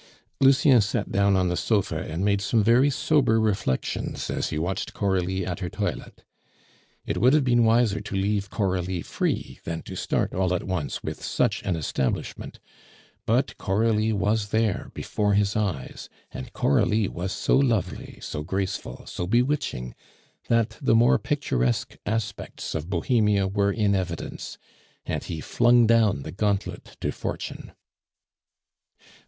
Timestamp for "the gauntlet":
26.23-26.97